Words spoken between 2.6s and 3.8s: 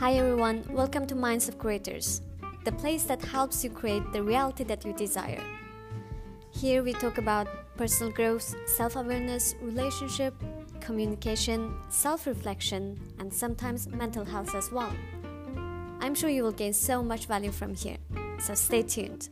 the place that helps you